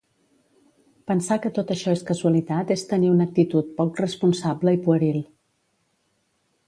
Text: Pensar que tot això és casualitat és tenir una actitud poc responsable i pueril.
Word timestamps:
Pensar 1.11 1.35
que 1.43 1.51
tot 1.57 1.73
això 1.75 1.93
és 1.97 2.01
casualitat 2.07 2.73
és 2.77 2.85
tenir 2.93 3.11
una 3.17 3.29
actitud 3.31 3.69
poc 3.83 4.03
responsable 4.07 4.75
i 4.79 4.81
pueril. 4.89 5.21